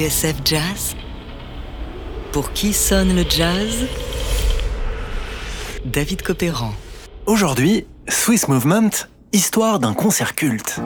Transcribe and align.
TSF 0.00 0.36
Jazz 0.46 0.96
Pour 2.32 2.54
qui 2.54 2.72
sonne 2.72 3.14
le 3.14 3.22
jazz? 3.28 3.86
David 5.84 6.22
Copéran. 6.22 6.72
Aujourd'hui, 7.26 7.86
Swiss 8.08 8.48
Movement, 8.48 8.88
histoire 9.34 9.78
d'un 9.78 9.92
concert 9.92 10.34
culte. 10.34 10.80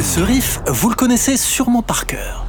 Ce 0.00 0.20
riff, 0.20 0.60
vous 0.68 0.90
le 0.90 0.94
connaissez 0.94 1.36
sûrement 1.36 1.82
par 1.82 2.06
cœur. 2.06 2.45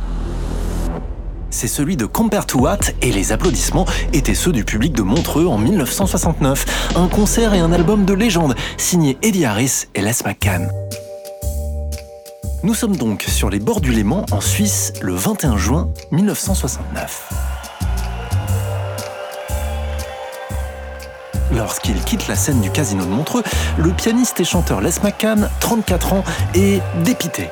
C'est 1.60 1.68
celui 1.68 1.98
de 1.98 2.06
Compare 2.06 2.46
to 2.46 2.60
What 2.60 2.82
et 3.02 3.12
les 3.12 3.32
applaudissements 3.32 3.88
étaient 4.14 4.36
ceux 4.36 4.52
du 4.52 4.64
public 4.64 4.94
de 4.94 5.02
Montreux 5.02 5.48
en 5.48 5.58
1969. 5.58 6.92
Un 6.96 7.08
concert 7.08 7.56
et 7.56 7.58
un 7.58 7.72
album 7.72 8.06
de 8.06 8.14
légende 8.14 8.54
signé 8.78 9.18
Eddie 9.24 9.44
Harris 9.44 9.86
et 9.96 10.02
Les 10.02 10.12
McCann. 10.24 10.70
Nous 12.62 12.76
sommes 12.76 12.96
donc 12.96 13.24
sur 13.24 13.50
les 13.50 13.58
bords 13.58 13.82
du 13.82 13.92
Léman 13.92 14.28
en 14.32 14.40
Suisse 14.40 14.94
le 15.02 15.16
21 15.16 15.58
juin 15.58 15.90
1969. 16.12 17.34
Lorsqu'il 21.56 22.00
quitte 22.04 22.28
la 22.28 22.36
scène 22.36 22.62
du 22.62 22.70
casino 22.70 23.04
de 23.04 23.10
Montreux, 23.10 23.42
le 23.80 23.90
pianiste 23.90 24.40
et 24.40 24.44
chanteur 24.44 24.80
Les 24.80 25.00
McCann, 25.02 25.50
34 25.60 26.14
ans, 26.14 26.24
est 26.54 26.84
dépité. 27.04 27.50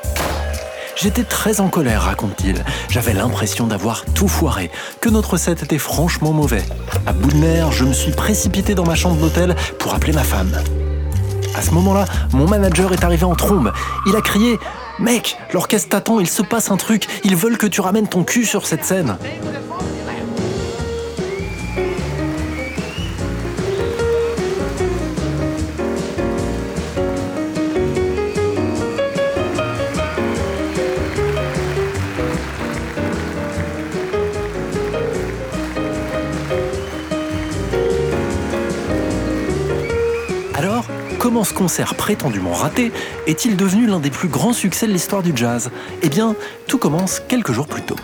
J'étais 0.96 1.24
très 1.26 1.60
en 1.60 1.68
colère, 1.68 2.04
raconte-t-il. 2.04 2.64
J'avais 2.90 3.14
l'impression 3.14 3.68
d'avoir 3.68 4.06
tout 4.06 4.30
foiré, 4.30 4.72
que 5.02 5.10
notre 5.10 5.36
set 5.36 5.62
était 5.62 5.78
franchement 5.78 6.32
mauvais. 6.32 6.64
À 7.06 7.12
bout 7.12 7.32
de 7.32 7.38
nerfs, 7.38 7.74
je 7.74 7.84
me 7.84 7.92
suis 7.92 8.12
précipité 8.12 8.76
dans 8.76 8.86
ma 8.86 8.96
chambre 8.96 9.18
d'hôtel 9.18 9.56
pour 9.78 9.94
appeler 9.94 10.14
ma 10.14 10.24
femme. 10.24 10.58
À 11.54 11.62
ce 11.62 11.72
moment-là, 11.72 12.06
mon 12.32 12.48
manager 12.48 12.94
est 12.94 13.04
arrivé 13.04 13.26
en 13.26 13.36
trombe. 13.36 13.74
Il 14.06 14.16
a 14.16 14.22
crié 14.22 14.58
Mec, 14.98 15.38
l'orchestre 15.54 15.90
t'attend, 15.90 16.22
il 16.22 16.30
se 16.30 16.42
passe 16.42 16.72
un 16.72 16.78
truc, 16.78 17.08
ils 17.26 17.36
veulent 17.36 17.58
que 17.58 17.68
tu 17.68 17.82
ramènes 17.82 18.08
ton 18.08 18.24
cul 18.24 18.46
sur 18.46 18.66
cette 18.66 18.86
scène. 18.86 19.18
Concert 41.54 41.96
prétendument 41.96 42.54
raté 42.54 42.92
est-il 43.28 43.58
devenu 43.58 43.88
l'un 43.88 44.00
des 44.00 44.10
plus 44.10 44.28
grands 44.28 44.54
succès 44.54 44.88
de 44.88 44.92
l'histoire 44.92 45.24
du 45.24 45.32
jazz? 45.36 45.72
Eh 46.02 46.10
bien, 46.10 46.36
tout 46.68 46.78
commence 46.78 47.22
quelques 47.28 47.52
jours 47.52 47.68
plus 47.68 47.82
tôt. 47.82 47.96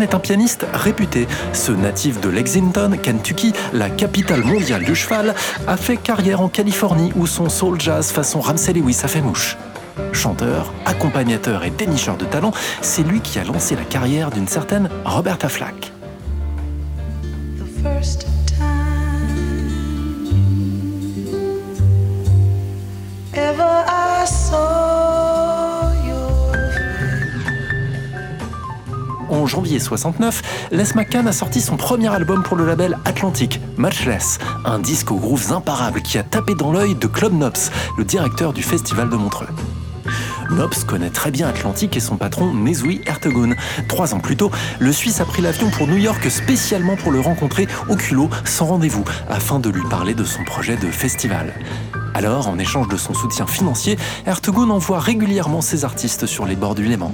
Est 0.00 0.14
un 0.14 0.20
pianiste 0.20 0.64
réputé. 0.72 1.26
Ce 1.52 1.72
natif 1.72 2.20
de 2.20 2.28
Lexington, 2.28 2.96
Kentucky, 3.02 3.52
la 3.72 3.90
capitale 3.90 4.44
mondiale 4.44 4.84
du 4.84 4.94
cheval, 4.94 5.34
a 5.66 5.76
fait 5.76 5.96
carrière 5.96 6.40
en 6.40 6.48
Californie 6.48 7.12
où 7.16 7.26
son 7.26 7.48
soul 7.48 7.80
jazz 7.80 8.12
façon 8.12 8.40
Ramsey 8.40 8.74
Lewis 8.74 9.00
a 9.02 9.08
fait 9.08 9.20
mouche. 9.20 9.56
Chanteur, 10.12 10.72
accompagnateur 10.86 11.64
et 11.64 11.70
dénicheur 11.70 12.16
de 12.16 12.26
talent, 12.26 12.52
c'est 12.80 13.02
lui 13.02 13.20
qui 13.20 13.40
a 13.40 13.44
lancé 13.44 13.74
la 13.74 13.82
carrière 13.82 14.30
d'une 14.30 14.46
certaine 14.46 14.88
Roberta 15.04 15.48
Flack. 15.48 15.92
Janvier 29.48 29.80
69, 29.80 30.68
Les 30.70 30.84
McCann 30.94 31.26
a 31.26 31.32
sorti 31.32 31.60
son 31.60 31.76
premier 31.76 32.08
album 32.08 32.42
pour 32.42 32.56
le 32.56 32.66
label 32.66 32.98
Atlantic, 33.04 33.60
Much 33.76 34.04
Less, 34.04 34.38
un 34.64 34.78
disque 34.78 35.10
aux 35.10 35.16
grooves 35.16 35.52
imparables 35.52 36.02
qui 36.02 36.18
a 36.18 36.22
tapé 36.22 36.54
dans 36.54 36.70
l'œil 36.70 36.94
de 36.94 37.06
Club 37.06 37.32
Knops, 37.32 37.70
le 37.96 38.04
directeur 38.04 38.52
du 38.52 38.62
festival 38.62 39.08
de 39.08 39.16
Montreux. 39.16 39.48
Knops 40.50 40.84
connaît 40.84 41.10
très 41.10 41.30
bien 41.30 41.48
Atlantic 41.48 41.96
et 41.96 42.00
son 42.00 42.16
patron 42.16 42.54
Nezui 42.54 43.00
Ertegun. 43.06 43.54
Trois 43.88 44.14
ans 44.14 44.20
plus 44.20 44.36
tôt, 44.36 44.50
le 44.78 44.92
Suisse 44.92 45.20
a 45.20 45.24
pris 45.24 45.42
l'avion 45.42 45.70
pour 45.70 45.86
New 45.86 45.98
York 45.98 46.30
spécialement 46.30 46.96
pour 46.96 47.12
le 47.12 47.20
rencontrer 47.20 47.66
au 47.88 47.96
culot, 47.96 48.30
sans 48.44 48.66
rendez-vous, 48.66 49.04
afin 49.28 49.58
de 49.58 49.70
lui 49.70 49.82
parler 49.88 50.14
de 50.14 50.24
son 50.24 50.44
projet 50.44 50.76
de 50.76 50.90
festival. 50.90 51.54
Alors, 52.14 52.48
en 52.48 52.58
échange 52.58 52.88
de 52.88 52.96
son 52.96 53.14
soutien 53.14 53.46
financier, 53.46 53.98
Ertegun 54.26 54.70
envoie 54.70 55.00
régulièrement 55.00 55.60
ses 55.60 55.84
artistes 55.84 56.26
sur 56.26 56.46
les 56.46 56.56
bords 56.56 56.74
du 56.74 56.84
Léman. 56.84 57.12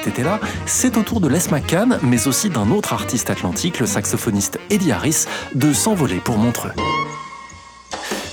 Cet 0.00 0.14
été-là, 0.14 0.40
c'est 0.64 0.96
au 0.96 1.02
tour 1.02 1.20
de 1.20 1.28
Les 1.28 1.50
McCann, 1.50 1.98
mais 2.02 2.26
aussi 2.26 2.48
d'un 2.48 2.70
autre 2.70 2.94
artiste 2.94 3.28
atlantique, 3.28 3.80
le 3.80 3.86
saxophoniste 3.86 4.58
Eddie 4.70 4.92
Harris, 4.92 5.26
de 5.54 5.74
s'envoler 5.74 6.20
pour 6.20 6.38
Montreux. 6.38 6.72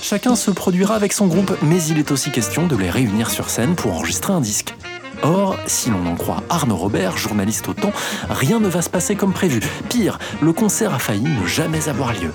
Chacun 0.00 0.34
se 0.34 0.50
produira 0.50 0.94
avec 0.94 1.12
son 1.12 1.26
groupe, 1.26 1.54
mais 1.60 1.82
il 1.84 1.98
est 1.98 2.10
aussi 2.10 2.30
question 2.30 2.66
de 2.66 2.74
les 2.74 2.88
réunir 2.88 3.28
sur 3.28 3.50
scène 3.50 3.74
pour 3.74 3.92
enregistrer 3.92 4.32
un 4.32 4.40
disque. 4.40 4.74
Or, 5.22 5.58
si 5.66 5.90
l'on 5.90 6.06
en 6.06 6.14
croit 6.14 6.42
Arnaud 6.48 6.76
Robert, 6.76 7.18
journaliste 7.18 7.68
au 7.68 7.74
temps, 7.74 7.92
rien 8.30 8.60
ne 8.60 8.68
va 8.68 8.80
se 8.80 8.88
passer 8.88 9.14
comme 9.14 9.34
prévu. 9.34 9.60
Pire, 9.90 10.18
le 10.40 10.54
concert 10.54 10.94
a 10.94 10.98
failli 10.98 11.28
ne 11.28 11.46
jamais 11.46 11.90
avoir 11.90 12.14
lieu. 12.14 12.32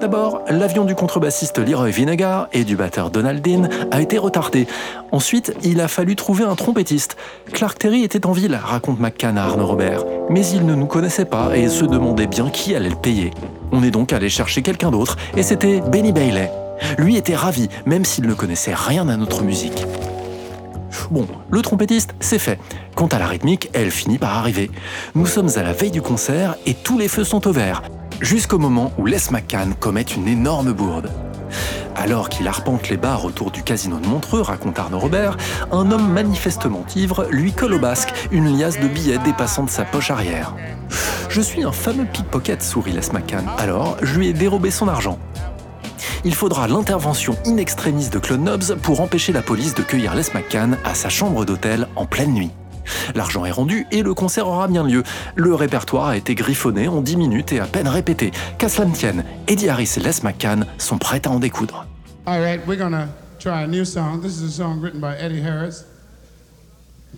D'abord, 0.00 0.40
l'avion 0.48 0.86
du 0.86 0.94
contrebassiste 0.94 1.58
Leroy 1.58 1.90
Vinegar 1.90 2.48
et 2.54 2.64
du 2.64 2.74
batteur 2.74 3.10
Donald 3.10 3.42
Dean 3.42 3.68
a 3.90 4.00
été 4.00 4.16
retardé. 4.16 4.66
Ensuite, 5.12 5.54
il 5.62 5.78
a 5.78 5.88
fallu 5.88 6.16
trouver 6.16 6.44
un 6.44 6.54
trompettiste. 6.54 7.18
Clark 7.52 7.78
Terry 7.78 8.02
était 8.02 8.24
en 8.24 8.32
ville, 8.32 8.58
raconte 8.64 8.98
McCann 8.98 9.36
à 9.36 9.44
Arnaud 9.44 9.66
Robert. 9.66 10.04
Mais 10.30 10.46
il 10.46 10.64
ne 10.64 10.74
nous 10.74 10.86
connaissait 10.86 11.26
pas 11.26 11.54
et 11.54 11.68
se 11.68 11.84
demandait 11.84 12.26
bien 12.26 12.48
qui 12.48 12.74
allait 12.74 12.88
le 12.88 12.96
payer. 12.96 13.30
On 13.72 13.82
est 13.82 13.90
donc 13.90 14.14
allé 14.14 14.30
chercher 14.30 14.62
quelqu'un 14.62 14.90
d'autre 14.90 15.18
et 15.36 15.42
c'était 15.42 15.82
Benny 15.82 16.12
Bailey. 16.12 16.50
Lui 16.96 17.18
était 17.18 17.36
ravi, 17.36 17.68
même 17.84 18.06
s'il 18.06 18.26
ne 18.26 18.32
connaissait 18.32 18.74
rien 18.74 19.06
à 19.10 19.18
notre 19.18 19.42
musique. 19.42 19.84
Bon, 21.10 21.26
le 21.50 21.60
trompettiste, 21.60 22.14
c'est 22.20 22.38
fait. 22.38 22.58
Quant 22.94 23.08
à 23.08 23.18
la 23.18 23.26
rythmique, 23.26 23.68
elle 23.74 23.90
finit 23.90 24.18
par 24.18 24.38
arriver. 24.38 24.70
Nous 25.14 25.26
sommes 25.26 25.50
à 25.56 25.62
la 25.62 25.74
veille 25.74 25.90
du 25.90 26.00
concert 26.00 26.56
et 26.64 26.72
tous 26.72 26.98
les 26.98 27.08
feux 27.08 27.24
sont 27.24 27.46
au 27.46 27.52
vert. 27.52 27.82
Jusqu'au 28.20 28.58
moment 28.58 28.92
où 28.98 29.06
Les 29.06 29.30
McCann 29.30 29.74
commet 29.74 30.02
une 30.02 30.28
énorme 30.28 30.72
bourde. 30.72 31.10
Alors 31.96 32.28
qu'il 32.28 32.48
arpente 32.48 32.90
les 32.90 32.98
bars 32.98 33.24
autour 33.24 33.50
du 33.50 33.62
casino 33.62 33.98
de 33.98 34.06
Montreux, 34.06 34.42
raconte 34.42 34.78
Arnaud 34.78 34.98
Robert, 34.98 35.38
un 35.72 35.90
homme 35.90 36.12
manifestement 36.12 36.84
ivre 36.94 37.26
lui 37.30 37.52
colle 37.52 37.72
au 37.72 37.78
basque 37.78 38.12
une 38.30 38.58
liasse 38.58 38.78
de 38.78 38.88
billets 38.88 39.18
dépassant 39.18 39.64
de 39.64 39.70
sa 39.70 39.84
poche 39.84 40.10
arrière. 40.10 40.54
Je 41.30 41.40
suis 41.40 41.64
un 41.64 41.72
fameux 41.72 42.04
pickpocket, 42.04 42.62
sourit 42.62 42.92
Les 42.92 43.10
McCann. 43.10 43.46
Alors, 43.56 43.96
je 44.02 44.18
lui 44.18 44.28
ai 44.28 44.34
dérobé 44.34 44.70
son 44.70 44.88
argent. 44.88 45.18
Il 46.22 46.34
faudra 46.34 46.68
l'intervention 46.68 47.36
in 47.46 47.56
extremis 47.56 48.10
de 48.10 48.18
Claude 48.18 48.42
Nobbs 48.42 48.76
pour 48.82 49.00
empêcher 49.00 49.32
la 49.32 49.40
police 49.40 49.74
de 49.74 49.82
cueillir 49.82 50.14
Les 50.14 50.30
McCann 50.34 50.76
à 50.84 50.94
sa 50.94 51.08
chambre 51.08 51.46
d'hôtel 51.46 51.88
en 51.96 52.04
pleine 52.04 52.34
nuit. 52.34 52.50
L'argent 53.14 53.44
est 53.44 53.50
rendu 53.50 53.86
et 53.90 54.02
le 54.02 54.14
concert 54.14 54.46
aura 54.46 54.68
bien 54.68 54.84
lieu. 54.84 55.02
Le 55.36 55.54
répertoire 55.54 56.08
a 56.08 56.16
été 56.16 56.34
griffonné 56.34 56.88
en 56.88 57.00
10 57.00 57.16
minutes 57.16 57.52
et 57.52 57.60
à 57.60 57.66
peine 57.66 57.88
répété. 57.88 58.30
Qu'à 58.58 58.68
cela 58.68 58.86
ne 58.86 58.94
tienne, 58.94 59.24
Eddie 59.46 59.68
Harris 59.68 59.94
et 59.96 60.00
Les 60.00 60.22
McCann 60.22 60.66
sont 60.78 60.98
prêts 60.98 61.22
à 61.26 61.30
en 61.30 61.38
découdre. 61.38 61.86
All 62.26 62.40
right, 62.40 62.60
we're 62.66 62.78
gonna 62.78 63.08
try 63.38 63.62
a 63.62 63.66
new 63.66 63.84
song. 63.84 64.20
This 64.20 64.40
is 64.40 64.44
a 64.44 64.50
song 64.50 64.80
written 64.80 65.00
by 65.00 65.16
Eddie 65.18 65.42
Harris. 65.42 65.84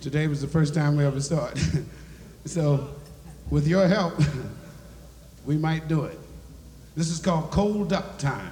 Today 0.01 0.27
was 0.27 0.41
the 0.41 0.47
first 0.47 0.73
time 0.73 0.97
we 0.97 1.05
ever 1.05 1.21
saw 1.21 1.47
it. 1.47 1.59
so, 2.45 2.89
with 3.49 3.67
your 3.67 3.87
help, 3.87 4.13
we 5.45 5.57
might 5.57 5.87
do 5.87 6.05
it. 6.05 6.19
This 6.95 7.09
is 7.09 7.19
called 7.19 7.51
Cold 7.51 7.93
Up 7.93 8.17
Time. 8.17 8.51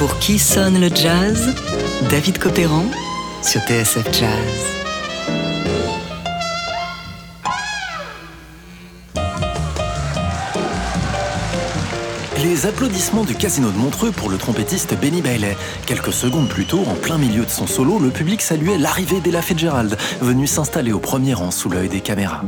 Pour 0.00 0.18
qui 0.18 0.38
sonne 0.38 0.80
le 0.80 0.88
jazz 0.88 1.54
David 2.08 2.38
Copéran 2.38 2.86
sur 3.42 3.60
TSF 3.60 4.06
Jazz. 4.18 4.30
Les 12.42 12.64
applaudissements 12.64 13.24
du 13.24 13.34
casino 13.34 13.70
de 13.70 13.76
Montreux 13.76 14.10
pour 14.10 14.30
le 14.30 14.38
trompettiste 14.38 14.98
Benny 14.98 15.20
Bailey. 15.20 15.54
Quelques 15.84 16.14
secondes 16.14 16.48
plus 16.48 16.64
tôt, 16.64 16.80
en 16.86 16.94
plein 16.94 17.18
milieu 17.18 17.44
de 17.44 17.50
son 17.50 17.66
solo, 17.66 17.98
le 17.98 18.08
public 18.08 18.40
saluait 18.40 18.78
l'arrivée 18.78 19.20
d'Ella 19.20 19.42
Fitzgerald, 19.42 19.98
venue 20.22 20.46
s'installer 20.46 20.92
au 20.92 20.98
premier 20.98 21.34
rang 21.34 21.50
sous 21.50 21.68
l'œil 21.68 21.90
des 21.90 22.00
caméras. 22.00 22.42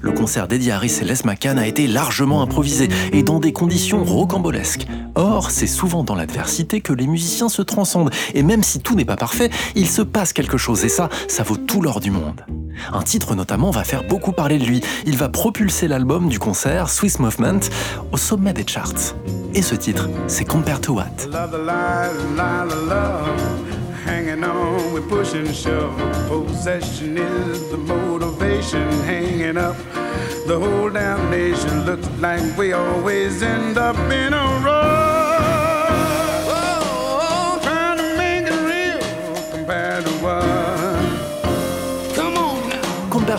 Le 0.00 0.12
concert 0.12 0.48
d'Eddie 0.48 0.70
Harris 0.70 0.98
et 1.00 1.04
Les 1.04 1.24
McCann 1.24 1.58
a 1.58 1.66
été 1.66 1.86
largement 1.86 2.42
improvisé 2.42 2.88
et 3.12 3.22
dans 3.22 3.40
des 3.40 3.52
conditions 3.52 4.04
rocambolesques. 4.04 4.86
Or, 5.14 5.50
c'est 5.50 5.66
souvent 5.66 6.04
dans 6.04 6.14
l'adversité 6.14 6.80
que 6.80 6.92
les 6.92 7.06
musiciens 7.06 7.48
se 7.48 7.62
transcendent 7.62 8.10
et 8.34 8.42
même 8.42 8.62
si 8.62 8.80
tout 8.80 8.94
n'est 8.94 9.04
pas 9.04 9.16
parfait, 9.16 9.50
il 9.74 9.88
se 9.88 10.02
passe 10.02 10.32
quelque 10.32 10.58
chose 10.58 10.84
et 10.84 10.88
ça, 10.88 11.08
ça 11.28 11.42
vaut 11.42 11.56
tout 11.56 11.80
l'or 11.80 12.00
du 12.00 12.10
monde. 12.10 12.44
Un 12.92 13.02
titre 13.02 13.34
notamment 13.34 13.70
va 13.70 13.84
faire 13.84 14.04
beaucoup 14.04 14.32
parler 14.32 14.58
de 14.58 14.64
lui. 14.64 14.80
Il 15.06 15.16
va 15.16 15.28
propulser 15.28 15.88
l'album 15.88 16.28
du 16.28 16.38
concert 16.38 16.90
Swiss 16.90 17.18
Movement 17.18 17.60
au 18.12 18.16
sommet 18.16 18.52
des 18.52 18.66
charts. 18.66 19.14
Et 19.54 19.62
ce 19.62 19.74
titre, 19.74 20.08
c'est 20.26 20.44
Compared 20.44 20.80
to 20.80 20.94
What? 20.94 21.28
Hanging 24.04 24.44
on, 24.44 24.92
we 24.92 25.00
push 25.00 25.32
and 25.34 25.54
shove. 25.54 25.96
Possession 26.28 27.16
is 27.16 27.70
the 27.70 27.78
motivation. 27.78 28.88
Hanging 29.04 29.56
up, 29.56 29.76
the 30.46 30.58
whole 30.58 30.90
damn 30.90 31.30
nation 31.30 31.86
looks 31.86 32.08
like 32.20 32.44
we 32.58 32.72
always 32.74 33.42
end 33.42 33.78
up 33.78 33.96
in 34.12 34.32
a 34.34 34.60
row. 34.64 35.03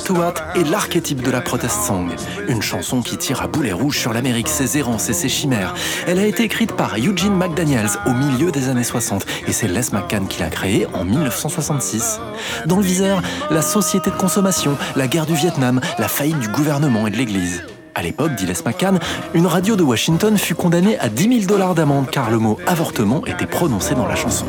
What 0.09 0.33
est 0.55 0.63
l'archétype 0.69 1.21
de 1.21 1.31
la 1.31 1.41
protest 1.41 1.83
song, 1.83 2.09
une 2.47 2.61
chanson 2.61 3.01
qui 3.01 3.17
tire 3.17 3.41
à 3.41 3.47
boulet 3.47 3.71
rouge 3.71 3.97
sur 3.97 4.13
l'Amérique, 4.13 4.47
ses 4.47 4.77
errances 4.77 5.09
et 5.09 5.13
ses 5.13 5.29
chimères. 5.29 5.73
Elle 6.05 6.19
a 6.19 6.25
été 6.25 6.43
écrite 6.43 6.73
par 6.73 6.95
Eugene 6.97 7.35
McDaniels 7.35 7.89
au 8.05 8.11
milieu 8.11 8.51
des 8.51 8.69
années 8.69 8.83
60 8.83 9.25
et 9.47 9.51
c'est 9.51 9.67
Les 9.67 9.91
McCann 9.91 10.27
qui 10.27 10.41
l'a 10.41 10.49
créée 10.49 10.85
en 10.93 11.05
1966. 11.05 12.19
Dans 12.67 12.77
le 12.77 12.83
viseur, 12.83 13.21
la 13.49 13.61
société 13.61 14.11
de 14.11 14.15
consommation, 14.15 14.77
la 14.95 15.07
guerre 15.07 15.25
du 15.25 15.33
Vietnam, 15.33 15.81
la 15.97 16.07
faillite 16.07 16.39
du 16.39 16.49
gouvernement 16.49 17.07
et 17.07 17.11
de 17.11 17.17
l'Église. 17.17 17.63
À 17.95 18.01
l'époque, 18.01 18.35
dit 18.35 18.45
Les 18.45 18.61
McCann, 18.65 18.99
une 19.33 19.47
radio 19.47 19.75
de 19.75 19.83
Washington 19.83 20.37
fut 20.37 20.55
condamnée 20.55 20.99
à 20.99 21.07
10 21.09 21.41
000 21.41 21.45
dollars 21.47 21.73
d'amende 21.73 22.09
car 22.11 22.29
le 22.29 22.37
mot 22.37 22.59
avortement 22.67 23.25
était 23.25 23.47
prononcé 23.47 23.95
dans 23.95 24.05
la 24.05 24.15
chanson. 24.15 24.45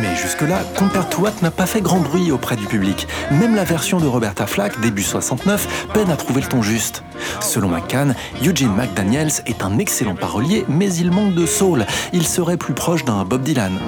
Mais 0.00 0.16
jusque-là, 0.16 0.62
Compared 0.76 1.08
to 1.10 1.22
What 1.22 1.32
n'a 1.42 1.50
pas 1.50 1.66
fait 1.66 1.80
grand 1.80 2.00
bruit 2.00 2.32
auprès 2.32 2.56
du 2.56 2.66
public. 2.66 3.06
Même 3.30 3.54
la 3.54 3.64
version 3.64 3.98
de 3.98 4.06
Roberta 4.06 4.46
Flack, 4.46 4.80
début 4.80 5.02
69, 5.02 5.86
peine 5.92 6.10
à 6.10 6.16
trouver 6.16 6.40
le 6.40 6.48
ton 6.48 6.62
juste. 6.62 7.04
Selon 7.40 7.68
McCann, 7.68 8.14
Eugene 8.42 8.74
McDaniels 8.74 9.42
est 9.46 9.62
un 9.62 9.78
excellent 9.78 10.16
parolier, 10.16 10.64
mais 10.68 10.92
il 10.94 11.10
manque 11.10 11.34
de 11.34 11.46
soul. 11.46 11.86
Il 12.12 12.26
serait 12.26 12.56
plus 12.56 12.74
proche 12.74 13.04
d'un 13.04 13.24
Bob 13.24 13.42
Dylan. 13.42 13.78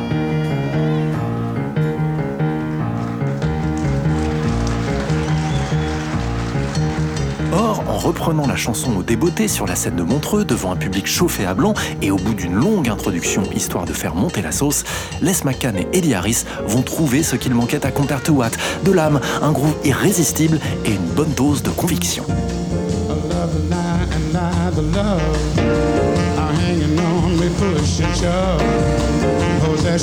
Reprenant 8.06 8.46
la 8.46 8.54
chanson 8.54 8.96
au 8.96 9.02
débeauté 9.02 9.48
sur 9.48 9.66
la 9.66 9.74
scène 9.74 9.96
de 9.96 10.04
Montreux 10.04 10.44
devant 10.44 10.70
un 10.70 10.76
public 10.76 11.08
chauffé 11.08 11.44
à 11.44 11.54
blanc 11.54 11.74
et 12.02 12.12
au 12.12 12.16
bout 12.16 12.34
d'une 12.34 12.54
longue 12.54 12.88
introduction 12.88 13.42
histoire 13.52 13.84
de 13.84 13.92
faire 13.92 14.14
monter 14.14 14.42
la 14.42 14.52
sauce, 14.52 14.84
Les 15.20 15.32
McCann 15.44 15.76
et 15.76 15.88
Eddie 15.92 16.14
Harris 16.14 16.44
vont 16.68 16.82
trouver 16.82 17.24
ce 17.24 17.34
qu'il 17.34 17.52
manquait 17.52 17.84
à 17.84 17.90
Compared 17.90 18.22
to 18.22 18.34
What, 18.34 18.50
de 18.84 18.92
l'âme, 18.92 19.20
un 19.42 19.50
groove 19.50 19.74
irrésistible 19.84 20.60
et 20.84 20.92
une 20.92 21.08
bonne 21.16 21.32
dose 21.32 21.64
de 21.64 21.70
conviction. 21.70 22.24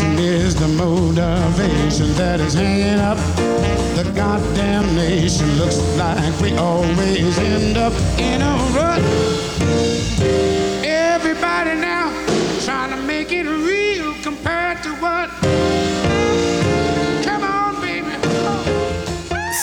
Is 0.01 0.55
the 0.55 0.67
motivation 0.69 2.11
that 2.13 2.39
is 2.39 2.55
hanging 2.55 2.99
up. 2.99 3.17
The 3.95 4.11
goddamn 4.15 4.95
nation 4.95 5.47
looks 5.59 5.77
like 5.97 6.39
we 6.41 6.57
always 6.57 7.37
end 7.37 7.77
up 7.77 7.93
in 8.17 8.41
a 8.41 8.55
rut. 8.73 9.03
Everybody 10.83 11.75
now 11.79 12.09
trying 12.65 12.89
to 12.89 13.01
make 13.05 13.31
it 13.31 13.45
real 13.45 14.15
compared 14.23 14.81
to 14.81 14.89
what 14.95 15.42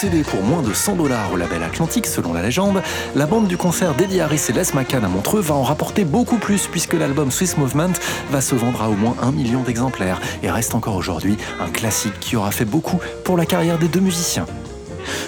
Cédé 0.00 0.23
pour 0.23 0.42
moins 0.42 0.62
de 0.62 0.73
100 0.73 0.97
dollars 0.97 1.30
au 1.30 1.37
label 1.37 1.62
Atlantique 1.62 2.07
selon 2.07 2.33
la 2.33 2.40
légende, 2.40 2.83
la 3.14 3.26
bande 3.26 3.49
du 3.49 3.59
concert 3.59 3.95
d'Eddie 3.95 4.23
Harris 4.23 4.47
et 4.49 4.52
Les 4.52 4.73
McCann 4.73 5.04
à 5.04 5.09
Montreux 5.09 5.42
va 5.42 5.54
en 5.54 5.62
rapporter 5.62 6.07
beaucoup 6.07 6.38
plus 6.38 6.69
puisque 6.69 6.95
l'album 6.95 7.30
Swiss 7.30 7.59
Movement 7.59 7.92
va 8.30 8.40
se 8.40 8.54
vendre 8.54 8.80
à 8.80 8.88
au 8.88 8.95
moins 8.95 9.14
un 9.21 9.30
million 9.30 9.61
d'exemplaires 9.61 10.19
et 10.42 10.50
reste 10.50 10.75
encore 10.75 10.97
aujourd'hui 10.97 11.37
un 11.61 11.69
classique 11.69 12.19
qui 12.19 12.35
aura 12.35 12.50
fait 12.50 12.64
beaucoup 12.64 12.99
pour 13.25 13.37
la 13.37 13.45
carrière 13.45 13.76
des 13.76 13.88
deux 13.88 14.00
musiciens. 14.00 14.47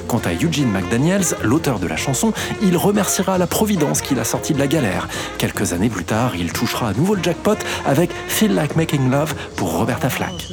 Quant 0.09 0.21
à 0.25 0.33
Eugene 0.33 0.71
McDaniels, 0.71 1.37
l'auteur 1.43 1.79
de 1.79 1.87
la 1.87 1.97
chanson, 1.97 2.33
il 2.63 2.77
remerciera 2.77 3.39
la 3.39 3.47
Providence 3.47 4.01
qui 4.01 4.15
l'a 4.15 4.25
sorti 4.25 4.53
de 4.53 4.59
la 4.59 4.67
galère. 4.67 5.09
Quelques 5.39 5.73
années 5.73 5.89
plus 5.89 6.05
tard, 6.05 6.37
il 6.37 6.53
touchera 6.53 6.89
à 6.89 6.93
nouveau 6.93 7.15
le 7.15 7.23
jackpot 7.23 7.57
avec 7.87 8.11
Feel 8.29 8.55
Like 8.55 8.77
Making 8.77 9.11
Love 9.11 9.35
pour 9.57 9.77
Roberta 9.77 10.11
Flack. 10.11 10.49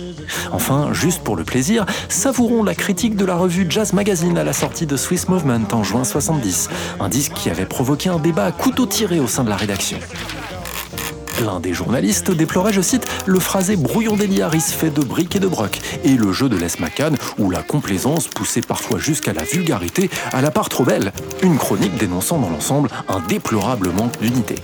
Enfin, 0.52 0.90
juste 0.94 1.24
pour 1.24 1.36
le 1.36 1.44
plaisir, 1.44 1.86
savourons 2.08 2.64
la 2.64 2.76
critique 2.76 3.16
de 3.16 3.26
la 3.26 3.36
revue 3.36 3.66
Jazz 3.70 3.94
Magazine 3.94 4.38
à 4.38 4.44
la 4.44 4.54
sortie 4.54 4.86
de 4.86 4.98
Swiss 4.98 5.28
Movement 5.28 5.68
en 5.72 5.84
juin 5.84 6.04
70, 6.04 6.70
un 7.00 7.10
disque 7.10 7.34
qui 7.34 7.50
avait 7.50 7.66
provoqué 7.66 8.10
un 8.10 8.20
débat 8.20 8.46
à 8.46 8.52
couteau 8.52 8.86
tiré 8.86 9.20
au 9.20 9.28
sein 9.28 9.44
de 9.44 9.50
la 9.50 9.58
rédaction. 9.58 10.00
L'un 11.46 11.62
des 11.62 11.74
journalistes 11.74 12.32
déplorait, 12.32 12.74
je 12.74 12.82
cite, 12.82 13.08
le 13.26 13.40
phrasé 13.40 13.78
brouillon 13.78 14.18
d'Eddie 14.18 14.42
Harris 14.42 14.60
fait 14.60 14.90
de 14.90 15.02
briques 15.02 15.38
et 15.38 15.40
de 15.40 15.48
broc, 15.48 15.80
et 16.04 16.16
le 16.16 16.34
jeu 16.34 16.50
de 16.50 16.58
Les 16.58 16.68
McCann, 16.80 17.16
où 17.38 17.50
la 17.50 17.64
complaisance 17.64 18.28
poussait 18.28 18.62
parfois 18.62 19.00
jusqu'à 19.00 19.32
la 19.32 19.44
vulgarité, 19.44 20.10
à 20.34 20.42
la 20.42 20.52
part 20.52 20.68
trop 20.68 20.84
belle, 20.84 21.14
une 21.42 21.58
chronique 21.58 21.96
dénonçant 21.96 22.40
dans 22.40 22.50
l'ensemble 22.50 22.90
un 23.08 23.22
déplorable 23.22 23.92
manque 23.92 24.20
d'unité. 24.20 24.56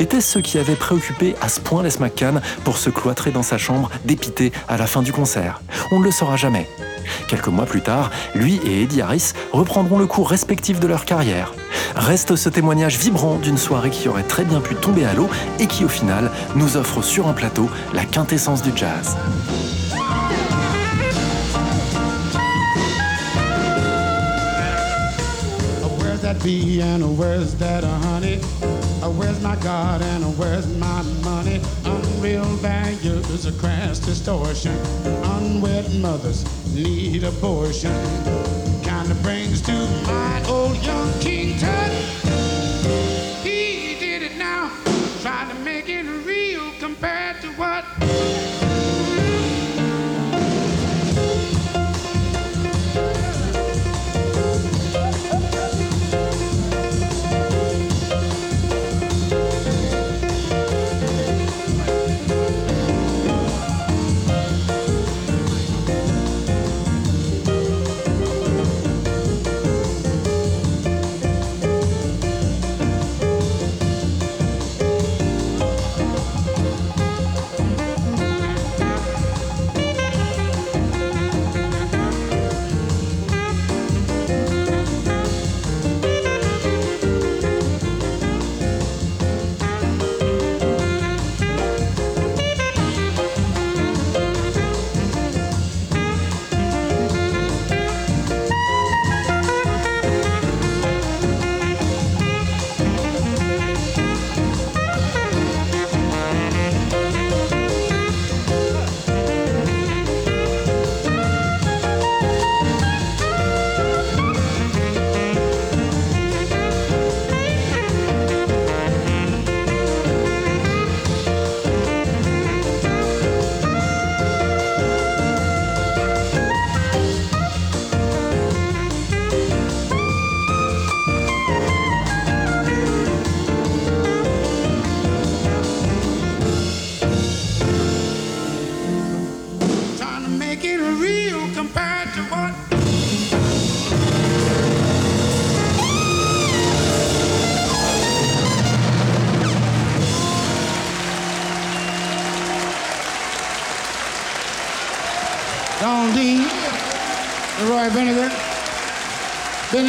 Était-ce 0.00 0.32
ce 0.32 0.38
qui 0.38 0.58
avait 0.58 0.76
préoccupé 0.76 1.34
à 1.42 1.50
ce 1.50 1.60
point 1.60 1.82
Les 1.82 1.98
McCann 2.00 2.40
pour 2.64 2.78
se 2.78 2.88
cloîtrer 2.88 3.30
dans 3.32 3.42
sa 3.42 3.58
chambre, 3.58 3.90
dépité 4.06 4.50
à 4.66 4.78
la 4.78 4.86
fin 4.86 5.02
du 5.02 5.12
concert 5.12 5.60
On 5.92 6.00
ne 6.00 6.04
le 6.04 6.10
saura 6.10 6.36
jamais. 6.36 6.66
Quelques 7.28 7.48
mois 7.48 7.66
plus 7.66 7.82
tard, 7.82 8.10
lui 8.34 8.58
et 8.64 8.82
Eddie 8.82 9.02
Harris 9.02 9.32
reprendront 9.52 9.98
le 9.98 10.06
cours 10.06 10.30
respectif 10.30 10.80
de 10.80 10.86
leur 10.86 11.04
carrière. 11.04 11.52
Reste 11.94 12.34
ce 12.36 12.48
témoignage 12.48 12.96
vibrant 12.96 13.36
d'une 13.36 13.58
soirée 13.58 13.90
qui 13.90 14.08
aurait 14.08 14.22
très 14.22 14.44
bien 14.44 14.62
pu 14.62 14.74
tomber 14.74 15.04
à 15.04 15.12
l'eau 15.12 15.28
et 15.58 15.66
qui 15.66 15.84
au 15.84 15.88
final 15.88 16.30
nous 16.56 16.78
offre 16.78 17.02
sur 17.02 17.28
un 17.28 17.34
plateau 17.34 17.68
la 17.92 18.06
quintessence 18.06 18.62
du 18.62 18.70
jazz. 18.74 19.16
Where's 29.08 29.40
my 29.42 29.56
God 29.56 30.02
and 30.02 30.38
where's 30.38 30.66
my 30.76 31.02
money? 31.24 31.60
Unreal 31.84 32.44
values, 32.60 33.46
a 33.46 33.52
crass 33.52 33.98
distortion. 33.98 34.76
Unwed 35.24 35.94
mothers 36.00 36.44
need 36.74 37.24
abortion. 37.24 37.92
Kinda 38.82 39.14
brings 39.22 39.62
to 39.62 39.72
mind 40.06 40.46
old 40.46 40.76
young 40.84 41.12
King 41.20 41.39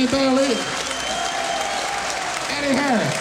Anthony 0.02 0.18
Bailey, 0.18 0.52
Eddie 2.50 2.76
Harris. 2.76 3.21